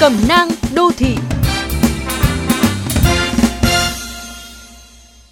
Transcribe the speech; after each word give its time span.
Cẩm 0.00 0.12
nang 0.28 0.48
đô 0.74 0.90
thị 0.96 1.16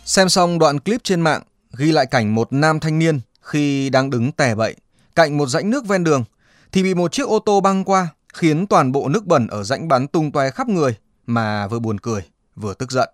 Xem 0.05 0.29
xong 0.29 0.59
đoạn 0.59 0.81
clip 0.81 1.05
trên 1.05 1.21
mạng 1.21 1.43
ghi 1.77 1.93
lại 1.93 2.07
cảnh 2.07 2.35
một 2.35 2.53
nam 2.53 2.81
thanh 2.81 2.99
niên 2.99 3.21
khi 3.41 3.91
đang 3.91 4.11
đứng 4.11 4.33
tè 4.33 4.55
bậy 4.55 4.77
cạnh 5.15 5.39
một 5.39 5.47
rãnh 5.47 5.71
nước 5.71 5.87
ven 5.87 6.05
đường 6.05 6.25
thì 6.73 6.83
bị 6.83 6.95
một 6.95 7.13
chiếc 7.13 7.29
ô 7.29 7.39
tô 7.39 7.61
băng 7.61 7.85
qua 7.85 8.09
khiến 8.35 8.67
toàn 8.67 8.93
bộ 8.93 9.09
nước 9.09 9.27
bẩn 9.27 9.47
ở 9.47 9.63
rãnh 9.63 9.89
bắn 9.89 10.07
tung 10.09 10.33
toe 10.33 10.51
khắp 10.51 10.69
người 10.69 10.95
mà 11.27 11.67
vừa 11.67 11.79
buồn 11.79 12.01
cười 12.01 12.23
vừa 12.57 12.75
tức 12.75 12.93
giận. 12.93 13.09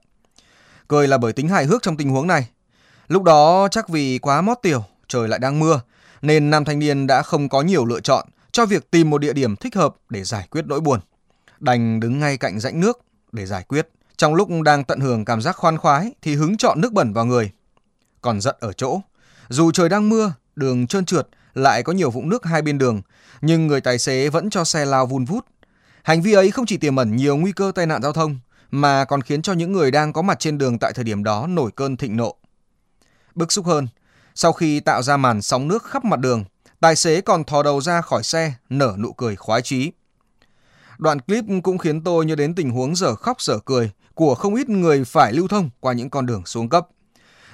Cười 0.89 1.09
là 1.09 1.19
bởi 1.19 1.33
tính 1.33 1.49
hài 1.49 1.65
hước 1.65 1.83
trong 1.83 1.97
tình 1.97 2.11
huống 2.11 2.27
này. 2.27 2.49
Lúc 3.09 3.23
đó 3.23 3.69
chắc 3.71 3.89
vì 3.89 4.19
quá 4.19 4.41
mót 4.41 4.59
tiểu, 4.63 4.85
trời 5.09 5.29
lại 5.29 5.39
đang 5.39 5.59
mưa 5.59 5.81
nên 6.23 6.51
nam 6.51 6.65
thanh 6.65 6.79
niên 6.79 7.07
đã 7.07 7.23
không 7.23 7.49
có 7.49 7.63
nhiều 7.63 7.85
lựa 7.85 8.01
chọn 8.01 8.29
cho 8.53 8.67
việc 8.67 8.91
tìm 8.91 9.11
một 9.11 9.19
địa 9.19 9.33
điểm 9.33 9.57
thích 9.57 9.75
hợp 9.75 9.95
để 10.09 10.25
giải 10.25 10.47
quyết 10.51 10.67
nỗi 10.67 10.81
buồn. 10.81 11.01
Đành 11.61 12.01
đứng 12.01 12.19
ngay 12.19 12.37
cạnh 12.37 12.61
rãnh 12.61 12.81
nước 12.81 12.99
để 13.33 13.47
giải 13.47 13.65
quyết. 13.69 13.89
Trong 14.17 14.35
lúc 14.35 14.49
đang 14.65 14.85
tận 14.85 15.01
hưởng 15.01 15.25
cảm 15.25 15.41
giác 15.41 15.57
khoan 15.57 15.79
khoái 15.79 16.13
thì 16.23 16.35
hứng 16.35 16.57
chọn 16.57 16.81
nước 16.81 16.93
bẩn 16.93 17.13
vào 17.13 17.25
người. 17.25 17.51
Còn 18.21 18.41
giận 18.41 18.57
ở 18.61 18.73
chỗ, 18.73 19.01
dù 19.49 19.71
trời 19.73 19.89
đang 19.89 20.09
mưa, 20.09 20.33
đường 20.57 20.87
trơn 20.87 21.05
trượt, 21.05 21.29
lại 21.55 21.83
có 21.83 21.93
nhiều 21.93 22.11
vũng 22.11 22.29
nước 22.29 22.45
hai 22.45 22.63
bên 22.63 22.79
đường, 22.79 23.03
nhưng 23.41 23.67
người 23.67 23.81
tài 23.81 23.99
xế 23.99 24.29
vẫn 24.29 24.51
cho 24.51 24.65
xe 24.65 24.85
lao 24.85 25.07
vun 25.07 25.25
vút. 25.25 25.47
Hành 26.03 26.23
vi 26.23 26.33
ấy 26.33 26.51
không 26.51 26.67
chỉ 26.67 26.77
tiềm 26.77 26.97
ẩn 26.97 27.17
nhiều 27.17 27.37
nguy 27.37 27.53
cơ 27.53 27.73
tai 27.75 27.87
nạn 27.87 28.03
giao 28.03 28.13
thông, 28.13 28.39
mà 28.71 29.05
còn 29.05 29.23
khiến 29.23 29.43
cho 29.43 29.53
những 29.53 29.73
người 29.73 29.91
đang 29.91 30.13
có 30.13 30.23
mặt 30.23 30.39
trên 30.41 30.59
đường 30.59 30.79
tại 30.79 30.93
thời 30.93 31.05
điểm 31.05 31.25
đó 31.25 31.47
nổi 31.47 31.71
cơn 31.77 31.97
thịnh 31.97 32.17
nộ. 32.17 32.35
Bức 33.35 33.53
xúc 33.53 33.67
hơn, 33.67 33.89
sau 34.35 34.53
khi 34.53 34.81
tạo 34.81 35.03
ra 35.03 35.17
màn 35.17 35.43
sóng 35.43 35.69
nước 35.69 35.85
khắp 35.85 36.05
mặt 36.05 36.21
đường, 36.21 36.45
tài 36.81 36.97
xế 36.97 37.21
còn 37.21 37.45
thò 37.45 37.63
đầu 37.63 37.81
ra 37.81 38.01
khỏi 38.01 38.23
xe, 38.23 38.53
nở 38.69 38.97
nụ 38.99 39.13
cười 39.13 39.37
khoái 39.37 39.63
chí. 39.63 39.93
Đoạn 40.99 41.21
clip 41.21 41.45
cũng 41.63 41.79
khiến 41.79 42.05
tôi 42.05 42.27
nhớ 42.27 42.35
đến 42.35 42.55
tình 42.55 42.71
huống 42.71 42.97
dở 42.97 43.15
khóc 43.15 43.43
dở 43.43 43.59
cười 43.65 43.91
của 44.15 44.35
không 44.35 44.55
ít 44.55 44.69
người 44.69 45.05
phải 45.05 45.33
lưu 45.33 45.49
thông 45.49 45.71
qua 45.81 45.93
những 45.93 46.11
con 46.11 46.27
đường 46.27 46.47
xuống 46.47 46.69
cấp. 46.69 46.89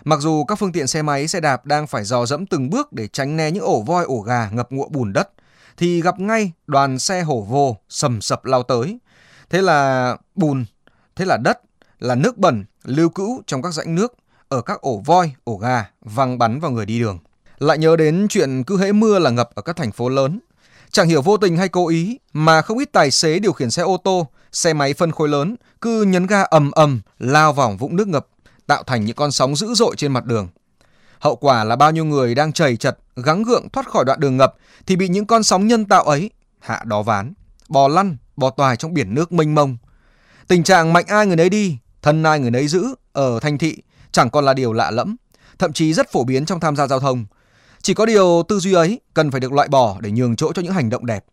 Mặc 0.04 0.20
dù 0.20 0.44
các 0.44 0.58
phương 0.58 0.72
tiện 0.72 0.86
xe 0.86 1.02
máy, 1.02 1.28
xe 1.28 1.40
đạp 1.40 1.66
đang 1.66 1.86
phải 1.86 2.04
dò 2.04 2.26
dẫm 2.26 2.46
từng 2.46 2.70
bước 2.70 2.92
để 2.92 3.08
tránh 3.08 3.36
né 3.36 3.50
những 3.50 3.64
ổ 3.64 3.82
voi 3.82 4.04
ổ 4.04 4.20
gà 4.20 4.50
ngập 4.52 4.72
ngụa 4.72 4.88
bùn 4.88 5.12
đất, 5.12 5.30
thì 5.76 6.02
gặp 6.02 6.20
ngay 6.20 6.52
đoàn 6.66 6.98
xe 6.98 7.22
hổ 7.22 7.40
vồ 7.40 7.76
sầm 7.88 8.20
sập 8.20 8.44
lao 8.44 8.62
tới. 8.62 8.98
Thế 9.50 9.62
là 9.62 10.16
bùn, 10.34 10.64
thế 11.16 11.24
là 11.24 11.36
đất, 11.36 11.60
là 11.98 12.14
nước 12.14 12.38
bẩn 12.38 12.64
lưu 12.84 13.08
cữu 13.08 13.42
trong 13.46 13.62
các 13.62 13.74
rãnh 13.74 13.94
nước 13.94 14.14
ở 14.48 14.62
các 14.62 14.80
ổ 14.80 15.02
voi, 15.04 15.34
ổ 15.44 15.56
gà 15.56 15.90
văng 16.00 16.38
bắn 16.38 16.60
vào 16.60 16.70
người 16.70 16.86
đi 16.86 17.00
đường. 17.00 17.18
Lại 17.58 17.78
nhớ 17.78 17.96
đến 17.96 18.26
chuyện 18.30 18.64
cứ 18.64 18.78
hễ 18.78 18.92
mưa 18.92 19.18
là 19.18 19.30
ngập 19.30 19.50
ở 19.54 19.62
các 19.62 19.76
thành 19.76 19.92
phố 19.92 20.08
lớn. 20.08 20.40
Chẳng 20.94 21.08
hiểu 21.08 21.22
vô 21.22 21.36
tình 21.36 21.56
hay 21.56 21.68
cố 21.68 21.88
ý 21.88 22.18
mà 22.32 22.62
không 22.62 22.78
ít 22.78 22.92
tài 22.92 23.10
xế 23.10 23.38
điều 23.38 23.52
khiển 23.52 23.70
xe 23.70 23.82
ô 23.82 23.96
tô, 23.96 24.26
xe 24.52 24.72
máy 24.72 24.94
phân 24.94 25.12
khối 25.12 25.28
lớn 25.28 25.56
cứ 25.80 26.02
nhấn 26.02 26.26
ga 26.26 26.42
ầm 26.42 26.70
ầm 26.70 27.00
lao 27.18 27.52
vào 27.52 27.76
vũng 27.78 27.96
nước 27.96 28.08
ngập, 28.08 28.26
tạo 28.66 28.82
thành 28.82 29.04
những 29.04 29.16
con 29.16 29.32
sóng 29.32 29.56
dữ 29.56 29.74
dội 29.74 29.96
trên 29.96 30.12
mặt 30.12 30.24
đường. 30.24 30.48
Hậu 31.18 31.36
quả 31.36 31.64
là 31.64 31.76
bao 31.76 31.92
nhiêu 31.92 32.04
người 32.04 32.34
đang 32.34 32.52
chầy 32.52 32.76
chật, 32.76 32.98
gắng 33.16 33.42
gượng 33.42 33.68
thoát 33.68 33.88
khỏi 33.88 34.04
đoạn 34.04 34.20
đường 34.20 34.36
ngập 34.36 34.54
thì 34.86 34.96
bị 34.96 35.08
những 35.08 35.26
con 35.26 35.42
sóng 35.42 35.66
nhân 35.66 35.84
tạo 35.84 36.04
ấy 36.04 36.30
hạ 36.60 36.82
đó 36.84 37.02
ván, 37.02 37.32
bò 37.68 37.88
lăn, 37.88 38.16
bò 38.36 38.50
toài 38.50 38.76
trong 38.76 38.94
biển 38.94 39.14
nước 39.14 39.32
mênh 39.32 39.54
mông. 39.54 39.76
Tình 40.48 40.62
trạng 40.62 40.92
mạnh 40.92 41.04
ai 41.08 41.26
người 41.26 41.36
nấy 41.36 41.50
đi, 41.50 41.78
thân 42.02 42.22
ai 42.22 42.40
người 42.40 42.50
nấy 42.50 42.68
giữ 42.68 42.94
ở 43.12 43.40
thành 43.40 43.58
thị 43.58 43.76
chẳng 44.12 44.30
còn 44.30 44.44
là 44.44 44.54
điều 44.54 44.72
lạ 44.72 44.90
lẫm, 44.90 45.16
thậm 45.58 45.72
chí 45.72 45.94
rất 45.94 46.12
phổ 46.12 46.24
biến 46.24 46.46
trong 46.46 46.60
tham 46.60 46.76
gia 46.76 46.86
giao 46.86 47.00
thông. 47.00 47.26
Chỉ 47.84 47.94
có 47.94 48.06
điều 48.06 48.42
tư 48.48 48.58
duy 48.58 48.72
ấy 48.72 49.00
cần 49.14 49.30
phải 49.30 49.40
được 49.40 49.52
loại 49.52 49.68
bỏ 49.68 49.96
để 50.00 50.10
nhường 50.10 50.36
chỗ 50.36 50.52
cho 50.52 50.62
những 50.62 50.72
hành 50.72 50.90
động 50.90 51.06
đẹp. 51.06 51.24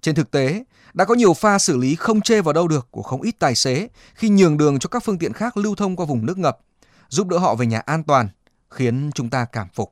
Trên 0.00 0.14
thực 0.14 0.30
tế, 0.30 0.64
đã 0.94 1.04
có 1.04 1.14
nhiều 1.14 1.34
pha 1.34 1.58
xử 1.58 1.76
lý 1.76 1.94
không 1.94 2.20
chê 2.20 2.40
vào 2.40 2.52
đâu 2.52 2.68
được 2.68 2.88
của 2.90 3.02
không 3.02 3.22
ít 3.22 3.34
tài 3.38 3.54
xế 3.54 3.88
khi 4.14 4.28
nhường 4.28 4.56
đường 4.58 4.78
cho 4.78 4.88
các 4.88 5.04
phương 5.04 5.18
tiện 5.18 5.32
khác 5.32 5.56
lưu 5.56 5.74
thông 5.74 5.96
qua 5.96 6.06
vùng 6.06 6.26
nước 6.26 6.38
ngập, 6.38 6.58
giúp 7.08 7.26
đỡ 7.26 7.38
họ 7.38 7.54
về 7.54 7.66
nhà 7.66 7.78
an 7.78 8.04
toàn, 8.04 8.28
khiến 8.70 9.10
chúng 9.14 9.30
ta 9.30 9.44
cảm 9.44 9.66
phục. 9.74 9.88